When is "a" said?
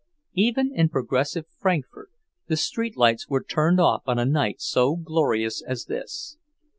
4.17-4.25